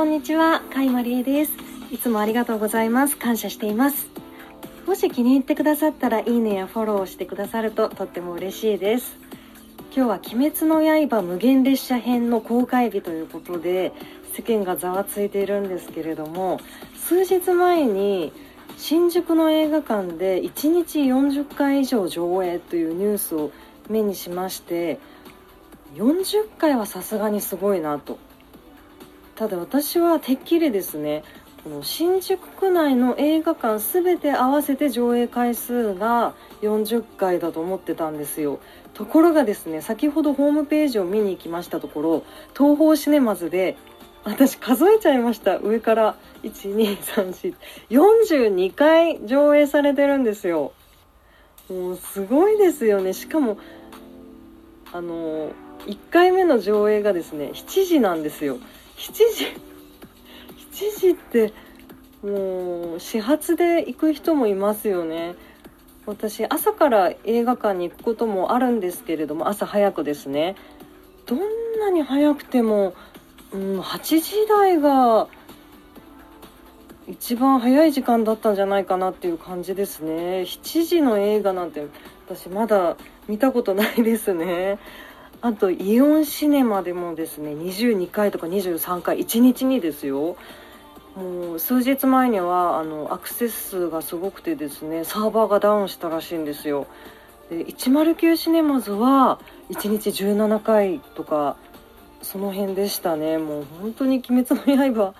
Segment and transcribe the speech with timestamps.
[0.00, 1.52] こんにちは、かいまりえです。
[1.92, 3.18] いつもありがとうございます。
[3.18, 4.08] 感謝しています。
[4.86, 9.14] もし気に入ってくださったら、いいねやフォローしてくださるととっても嬉しいです。
[9.94, 13.92] 今日は鬼滅の刃無限列車編の公開日ということで、
[14.32, 16.60] 世間がざわついているんですけれども、
[16.96, 18.32] 数日前に
[18.78, 23.52] 新宿の映画館で1日40回以上上映というニュースを
[23.90, 24.98] 目にしまして、
[25.96, 28.18] 40回はさすがにすごいなと。
[29.40, 31.24] ただ私はてっきりですね
[31.64, 38.60] この新宿区内の映画館全て合わせて上映回数が40回だと思ってたんですよ。
[38.92, 42.22] ところがですね先ほどホームページを見に行きましたところ
[42.52, 43.78] 東宝シネマズで
[44.24, 45.56] 私数えちゃいました。
[45.56, 50.74] 上から123442回上映されてるんですよ。
[51.70, 53.14] もうすごいですよね。
[53.14, 53.56] しかも
[54.92, 55.52] あの
[55.86, 58.58] 1回目の上映がですね7時なんですよ。
[59.00, 59.46] 7時
[60.72, 61.52] 7時って
[62.22, 65.34] もう始発で行く人もいますよね。
[66.04, 70.54] 私朝から映画館に行くこともあるんですけれども朝早くですね。
[71.24, 71.38] どん
[71.78, 72.92] なに早くても、
[73.52, 75.28] うん、8時台が
[77.08, 80.42] 一番早い時間だったんじゃないかなっていう感じですね。
[80.42, 81.86] 7時の映画なんて
[82.26, 82.96] 私まだ
[83.28, 84.78] 見たことないですね。
[85.42, 90.36] あとイオンシネマでもですね22回とか23回1日にですよ。
[91.16, 96.86] もう数日前にはあのアクセス数がすごくてですねサーバーがダウンしたらしいんですよ。
[97.48, 101.56] で109シネマズは1日17回とか
[102.22, 103.38] その辺でしたね。
[103.38, 105.14] もう本当に「鬼滅の刃」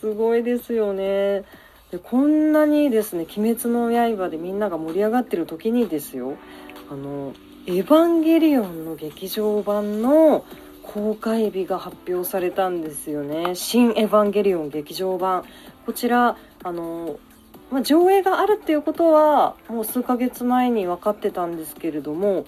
[0.00, 1.44] すごいですよね。
[1.90, 6.34] でこんなにですね「鬼滅の刃」でみんなが盛り上がってる時にですよ
[6.90, 7.32] あの
[7.66, 10.44] エヴァンゲリオンの劇場版の
[10.86, 13.56] 公開日が発表されたんですよね。
[13.56, 15.44] 新エヴァンゲリオン劇場版。
[15.84, 17.18] こちら、あの、
[17.70, 22.44] まあ、上映があるっていうことは、もう数ヶ月前に分かってたんですけれども、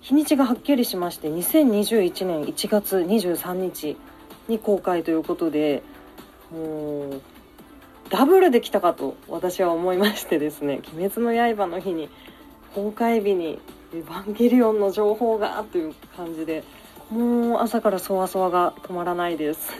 [0.00, 3.96] 日にちがはっきりしまして、2021年1月23日
[4.48, 5.82] に公開ということで、
[6.50, 7.20] もう、
[8.10, 12.08] ダブルできたかと私は思いましてですね、 鬼滅の刃の日に、
[12.74, 13.58] 公開日に
[13.94, 16.62] エヴァンゲリオンの情報がという感じで
[17.10, 19.72] もう朝からそわそわが止まらないです。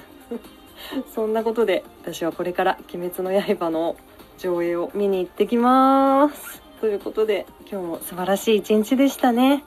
[1.15, 3.97] そんなことで私はこれから「鬼滅の刃」の
[4.39, 6.63] 上映を見に行ってきます。
[6.81, 9.65] ということで今日も素晴らしい一日でしたね。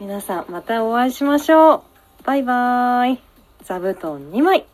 [0.00, 1.82] 皆さんまたお会いしましょう。
[2.24, 3.18] バイバーイ。
[3.62, 4.73] 座布団2枚。